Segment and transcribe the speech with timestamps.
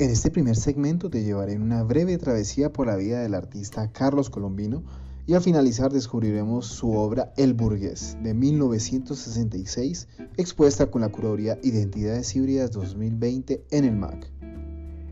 [0.00, 3.92] En este primer segmento te llevaré en una breve travesía por la vida del artista
[3.92, 4.82] Carlos Colombino
[5.26, 12.34] y al finalizar descubriremos su obra El Burgués de 1966 expuesta con la curaduría Identidades
[12.34, 14.32] Híbridas 2020 en el MAC.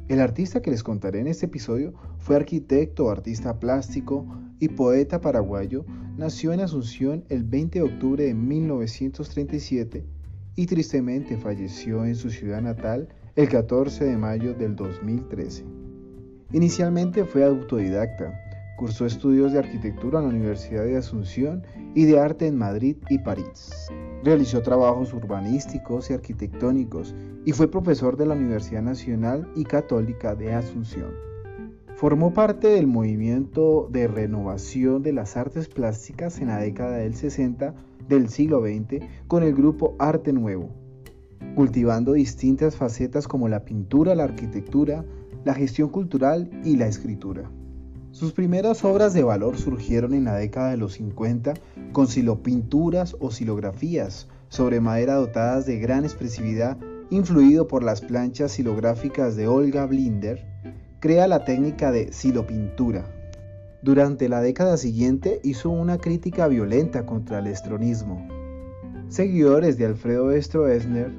[0.08, 4.24] El artista que les contaré en este episodio fue arquitecto, artista plástico
[4.58, 5.84] y poeta paraguayo.
[6.16, 10.06] Nació en Asunción el 20 de octubre de 1937
[10.56, 15.64] y tristemente falleció en su ciudad natal el 14 de mayo del 2013.
[16.50, 18.36] Inicialmente fue autodidacta,
[18.76, 21.62] cursó estudios de arquitectura en la Universidad de Asunción
[21.94, 23.92] y de arte en Madrid y París.
[24.24, 27.14] Realizó trabajos urbanísticos y arquitectónicos
[27.44, 31.12] y fue profesor de la Universidad Nacional y Católica de Asunción.
[31.94, 37.72] Formó parte del movimiento de renovación de las artes plásticas en la década del 60
[38.08, 40.70] del siglo XX con el grupo Arte Nuevo,
[41.54, 45.04] cultivando distintas facetas como la pintura, la arquitectura,
[45.44, 47.50] la gestión cultural y la escritura.
[48.10, 51.54] Sus primeras obras de valor surgieron en la década de los 50
[51.92, 56.78] con silopinturas o silografías sobre madera dotadas de gran expresividad,
[57.10, 60.44] influido por las planchas silográficas de Olga Blinder,
[61.00, 63.04] crea la técnica de silopintura.
[63.82, 68.37] Durante la década siguiente hizo una crítica violenta contra el estronismo.
[69.08, 71.10] Seguidores de Alfredo Stroessner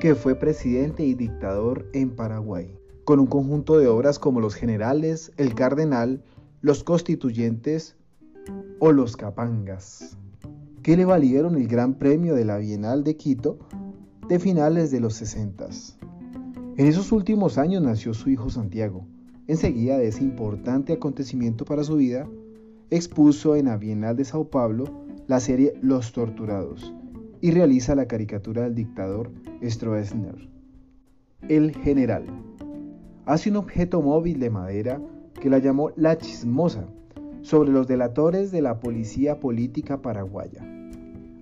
[0.00, 5.32] que fue presidente y dictador en Paraguay, con un conjunto de obras como Los Generales,
[5.36, 6.22] El Cardenal,
[6.60, 7.96] Los Constituyentes
[8.78, 10.18] o Los Capangas,
[10.82, 13.58] que le valieron el Gran Premio de la Bienal de Quito
[14.28, 15.68] de finales de los 60.
[16.76, 19.06] En esos últimos años nació su hijo Santiago.
[19.46, 22.28] Enseguida de ese importante acontecimiento para su vida,
[22.90, 26.92] expuso en la Bienal de Sao Paulo la serie Los Torturados,
[27.46, 29.30] y realiza la caricatura del dictador
[29.62, 30.48] Stroessner.
[31.48, 32.26] El general
[33.24, 35.00] hace un objeto móvil de madera
[35.40, 36.88] que la llamó La Chismosa
[37.42, 40.60] sobre los delatores de la policía política paraguaya.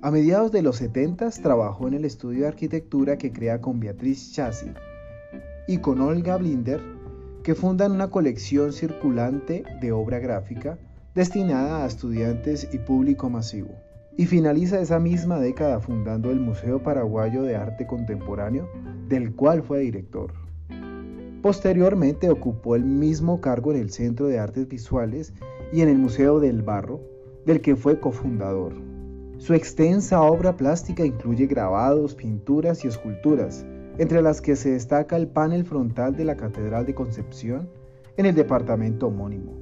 [0.03, 4.31] A mediados de los 70 trabajó en el estudio de arquitectura que crea con Beatriz
[4.34, 4.72] Chassi
[5.66, 6.82] y con Olga Blinder,
[7.42, 10.78] que fundan una colección circulante de obra gráfica
[11.15, 13.71] destinada a estudiantes y público masivo
[14.16, 18.69] y finaliza esa misma década fundando el Museo Paraguayo de Arte Contemporáneo,
[19.08, 20.32] del cual fue director.
[21.42, 25.34] Posteriormente ocupó el mismo cargo en el Centro de Artes Visuales
[25.72, 27.00] y en el Museo del Barro,
[27.44, 28.72] del que fue cofundador.
[29.38, 33.66] Su extensa obra plástica incluye grabados, pinturas y esculturas,
[33.98, 37.69] entre las que se destaca el panel frontal de la Catedral de Concepción
[38.16, 39.53] en el departamento homónimo.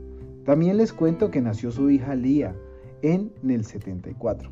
[0.44, 2.54] También les cuento que nació su hija Lía,
[3.02, 4.50] en el 74.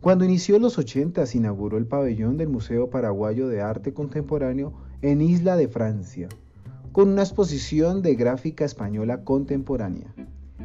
[0.00, 4.72] Cuando inició los 80 se inauguró el pabellón del Museo Paraguayo de Arte Contemporáneo
[5.02, 6.28] en Isla de Francia,
[6.92, 10.14] con una exposición de gráfica española contemporánea.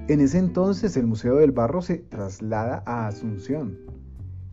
[0.07, 3.77] En ese entonces el Museo del Barro se traslada a Asunción,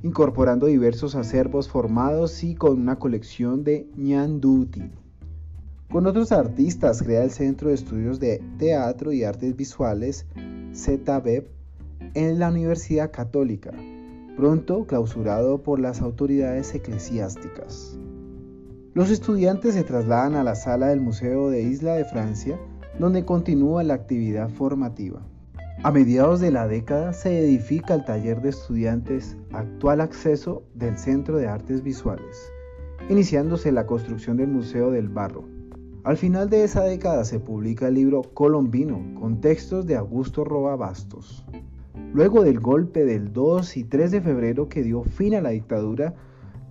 [0.03, 4.91] incorporando diversos acervos formados y con una colección de ñanduti.
[5.91, 10.27] Con otros artistas crea el Centro de Estudios de Teatro y Artes Visuales,
[10.75, 11.62] ZBEP,
[12.15, 13.73] en la Universidad Católica,
[14.37, 17.99] pronto clausurado por las autoridades eclesiásticas.
[18.93, 22.59] Los estudiantes se trasladan a la sala del Museo de Isla de Francia,
[22.99, 25.23] donde continúa la actividad formativa.
[25.83, 31.39] A mediados de la década se edifica el taller de estudiantes actual acceso del Centro
[31.39, 32.53] de Artes Visuales,
[33.09, 35.45] iniciándose la construcción del Museo del Barro.
[36.05, 40.77] Al final de esa década se publica el libro Colombino, con textos de Augusto Roa
[40.77, 41.45] Bastos.
[42.15, 46.15] Luego del golpe del 2 y 3 de febrero que dio fin a la dictadura,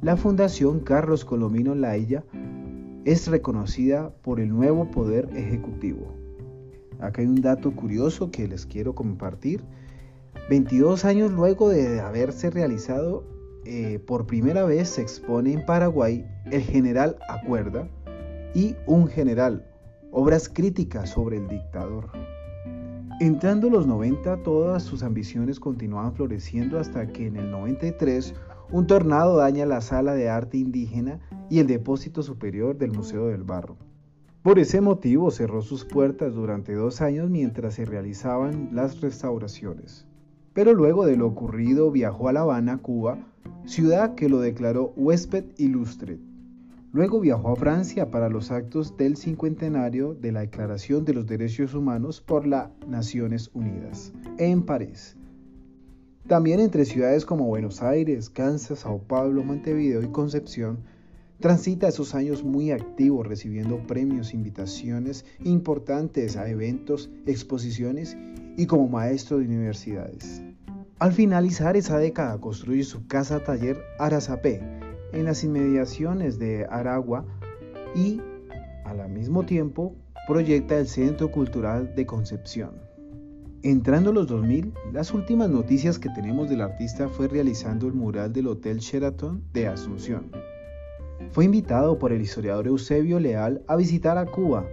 [0.04, 2.24] la Fundación Carlos Colomino Lailla
[3.06, 6.14] es reconocida por el nuevo poder ejecutivo.
[7.00, 9.64] Acá hay un dato curioso que les quiero compartir.
[10.48, 13.24] 22 años luego de haberse realizado,
[13.66, 17.88] eh, por primera vez se expone en Paraguay el general Acuerda
[18.54, 19.66] y un general
[20.12, 22.12] obras críticas sobre el dictador.
[23.22, 28.34] Entrando los 90, todas sus ambiciones continuaban floreciendo hasta que en el 93
[28.72, 33.44] un tornado daña la sala de arte indígena y el depósito superior del Museo del
[33.44, 33.78] Barro.
[34.42, 40.08] Por ese motivo cerró sus puertas durante dos años mientras se realizaban las restauraciones.
[40.54, 43.20] Pero luego de lo ocurrido viajó a La Habana, Cuba,
[43.66, 46.18] ciudad que lo declaró huésped ilustre.
[46.94, 51.74] Luego viajó a Francia para los actos del cincuentenario de la Declaración de los Derechos
[51.74, 55.16] Humanos por las Naciones Unidas, en París.
[56.28, 60.80] También entre ciudades como Buenos Aires, Kansas, Sao Paulo, Montevideo y Concepción,
[61.42, 68.16] Transita esos años muy activos recibiendo premios, invitaciones importantes a eventos, exposiciones
[68.58, 70.44] y como maestro de universidades.
[71.00, 74.81] Al finalizar esa década construye su casa taller Arazapé
[75.14, 77.26] en las inmediaciones de Aragua
[77.96, 78.22] y
[78.86, 79.96] al mismo tiempo
[80.28, 82.72] proyecta el Centro Cultural de Concepción.
[83.64, 88.48] Entrando los 2000, las últimas noticias que tenemos del artista fue realizando el mural del
[88.48, 90.32] Hotel Sheraton de Asunción.
[91.30, 94.66] Fue invitado por el historiador Eusebio Leal a visitar a Cuba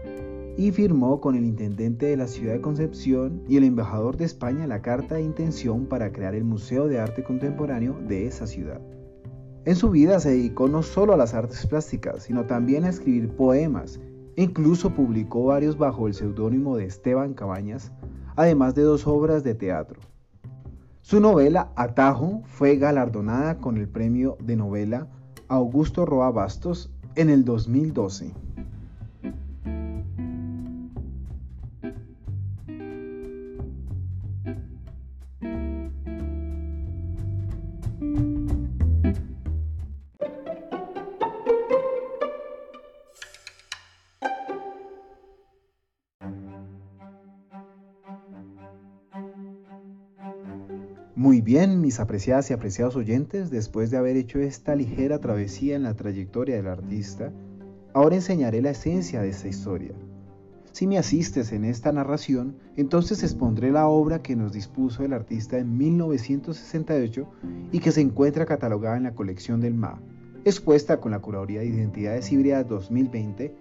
[0.56, 4.66] y firmó con el intendente de la ciudad de Concepción y el embajador de España
[4.66, 8.80] la carta de intención para crear el Museo de Arte Contemporáneo de esa ciudad.
[9.64, 13.28] En su vida se dedicó no solo a las artes plásticas, sino también a escribir
[13.28, 14.00] poemas.
[14.36, 17.92] E incluso publicó varios bajo el seudónimo de Esteban Cabañas,
[18.36, 20.00] además de dos obras de teatro.
[21.00, 25.08] Su novela Atajo fue galardonada con el premio de novela
[25.48, 28.32] Augusto Roa Bastos en el 2012.
[51.18, 55.82] Muy bien, mis apreciadas y apreciados oyentes, después de haber hecho esta ligera travesía en
[55.82, 57.32] la trayectoria del artista,
[57.92, 59.90] ahora enseñaré la esencia de esta historia.
[60.70, 65.58] Si me asistes en esta narración, entonces expondré la obra que nos dispuso el artista
[65.58, 67.28] en 1968
[67.72, 70.00] y que se encuentra catalogada en la colección del MA.
[70.44, 73.52] Expuesta con la Curaduría de Identidades Híbridas 2020,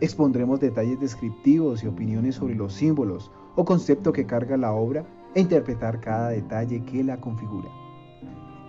[0.00, 5.04] expondremos detalles descriptivos y opiniones sobre los símbolos o concepto que carga la obra
[5.34, 7.68] e interpretar cada detalle que la configura.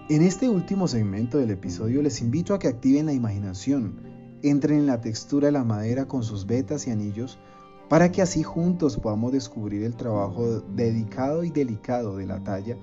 [0.09, 4.01] En este último segmento del episodio les invito a que activen la imaginación,
[4.43, 7.39] entren en la textura de la madera con sus vetas y anillos,
[7.87, 12.77] para que así juntos podamos descubrir el trabajo dedicado y delicado de la talla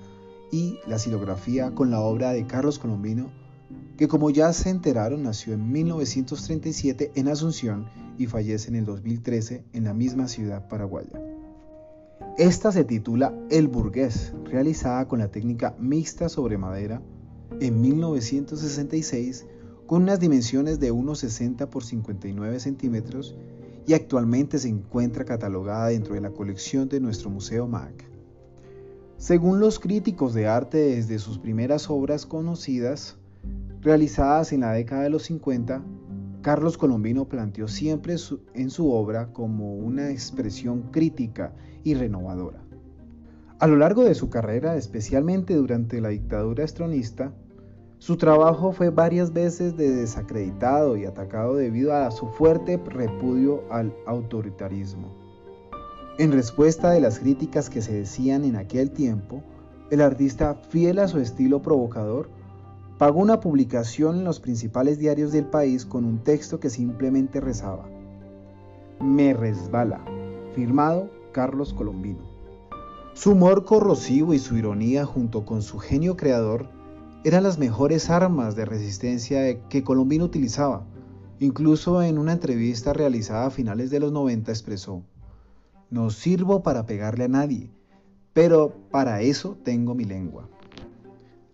[0.51, 3.31] y la silografía con la obra de Carlos Colombino,
[3.97, 9.65] que como ya se enteraron nació en 1937 en Asunción y fallece en el 2013
[9.73, 11.28] en la misma ciudad paraguaya.
[12.37, 17.01] Esta se titula El Burgués, realizada con la técnica mixta sobre madera
[17.59, 19.45] en 1966
[19.87, 23.35] con unas dimensiones de 1,60 por 59 centímetros
[23.87, 28.07] y actualmente se encuentra catalogada dentro de la colección de nuestro Museo MAC.
[29.17, 33.17] Según los críticos de arte desde sus primeras obras conocidas,
[33.81, 35.83] realizadas en la década de los 50,
[36.41, 38.15] Carlos Colombino planteó siempre
[38.53, 41.53] en su obra como una expresión crítica
[41.83, 42.61] y renovadora.
[43.59, 47.33] A lo largo de su carrera, especialmente durante la dictadura estronista,
[47.97, 55.13] su trabajo fue varias veces desacreditado y atacado debido a su fuerte repudio al autoritarismo.
[56.17, 59.43] En respuesta de las críticas que se decían en aquel tiempo,
[59.89, 62.29] el artista, fiel a su estilo provocador,
[62.99, 67.87] pagó una publicación en los principales diarios del país con un texto que simplemente rezaba,
[68.99, 70.03] Me resbala,
[70.53, 72.19] firmado Carlos Colombino.
[73.13, 76.67] Su humor corrosivo y su ironía junto con su genio creador
[77.23, 80.85] eran las mejores armas de resistencia que Colombino utilizaba.
[81.39, 85.03] Incluso en una entrevista realizada a finales de los 90 expresó,
[85.89, 87.71] no sirvo para pegarle a nadie,
[88.33, 90.49] pero para eso tengo mi lengua.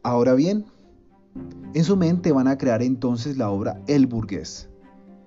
[0.01, 0.65] Ahora bien,
[1.73, 4.69] en su mente van a crear entonces la obra El Burgués.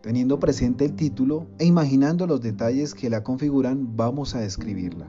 [0.00, 5.07] Teniendo presente el título e imaginando los detalles que la configuran, vamos a describirla.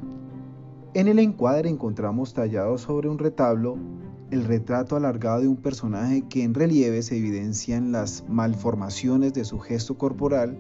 [0.94, 3.78] En el encuadre encontramos tallado sobre un retablo
[4.32, 9.60] el retrato alargado de un personaje que en relieve se evidencian las malformaciones de su
[9.60, 10.58] gesto corporal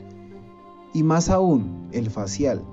[0.93, 2.63] y más aún el facial,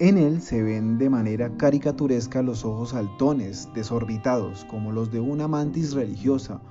[0.00, 5.46] en él se ven de manera caricaturesca los ojos saltones, desorbitados, como los de una
[5.46, 6.62] mantis religiosa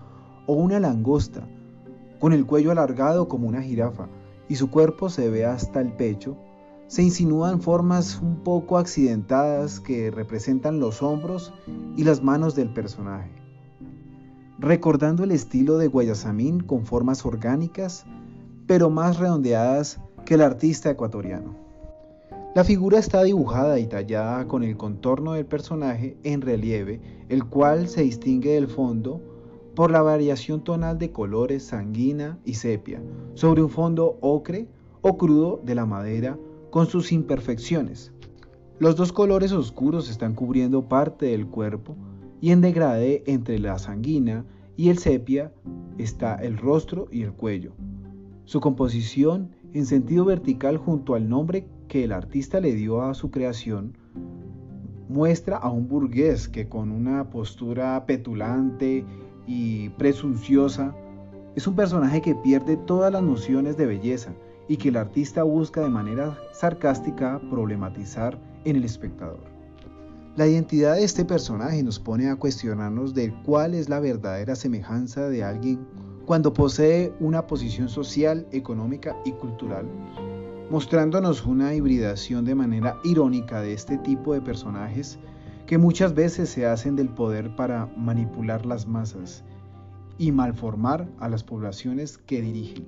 [0.48, 1.48] o una langosta,
[2.20, 4.10] con el cuello alargado como una jirafa
[4.48, 6.38] y su cuerpo se ve hasta el pecho,
[6.88, 11.54] se insinúan formas un poco accidentadas que representan los hombros
[11.96, 13.30] y las manos del personaje.
[14.58, 18.06] Recordando el estilo de Guayasamín con formas orgánicas,
[18.66, 21.69] pero más redondeadas que el artista ecuatoriano.
[22.56, 27.88] La figura está dibujada y tallada con el contorno del personaje en relieve, el cual
[27.88, 29.22] se distingue del fondo
[29.76, 33.04] por la variación tonal de colores sanguina y sepia
[33.36, 34.68] sobre un fondo ocre
[35.02, 36.40] o crudo de la madera
[36.72, 38.12] con sus imperfecciones.
[38.80, 41.96] Los dos colores oscuros están cubriendo parte del cuerpo
[42.42, 44.44] y en degradé entre la sanguina
[44.76, 45.54] y el sepia
[46.00, 47.74] está el rostro y el cuello.
[48.46, 53.32] Su composición en sentido vertical junto al nombre que el artista le dio a su
[53.32, 53.98] creación
[55.10, 59.04] muestra a un burgués que con una postura petulante
[59.48, 60.96] y presunciosa
[61.56, 64.32] es un personaje que pierde todas las nociones de belleza
[64.68, 69.40] y que el artista busca de manera sarcástica problematizar en el espectador.
[70.36, 75.28] La identidad de este personaje nos pone a cuestionarnos de cuál es la verdadera semejanza
[75.28, 75.88] de alguien
[76.28, 79.88] cuando posee una posición social, económica y cultural,
[80.70, 85.20] mostrándonos una hibridación de manera irónica de este tipo de personajes
[85.66, 89.44] que muchas veces se hacen del poder para manipular las masas
[90.18, 92.88] y malformar a las poblaciones que dirigen.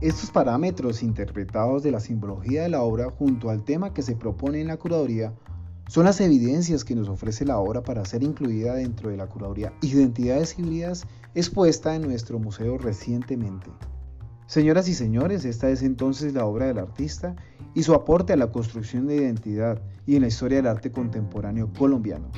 [0.00, 4.60] Estos parámetros interpretados de la simbología de la obra junto al tema que se propone
[4.60, 5.34] en la curaduría
[5.88, 9.72] son las evidencias que nos ofrece la obra para ser incluida dentro de la curaduría
[9.80, 13.70] Identidades híbridas expuesta en nuestro museo recientemente.
[14.46, 17.36] Señoras y señores, esta es entonces la obra del artista
[17.74, 21.70] y su aporte a la construcción de identidad y en la historia del arte contemporáneo
[21.78, 22.30] colombiano.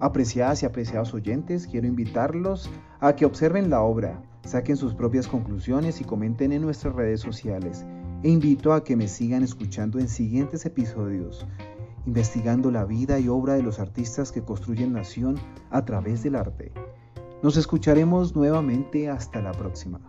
[0.00, 6.00] Apreciadas y apreciados oyentes, quiero invitarlos a que observen la obra, saquen sus propias conclusiones
[6.02, 7.84] y comenten en nuestras redes sociales.
[8.22, 11.46] E invito a que me sigan escuchando en siguientes episodios,
[12.06, 15.38] investigando la vida y obra de los artistas que construyen nación
[15.70, 16.72] a través del arte.
[17.42, 20.00] Nos escucharemos nuevamente hasta la próxima.